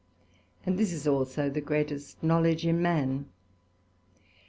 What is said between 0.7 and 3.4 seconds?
this is also the greatest knowledge in man.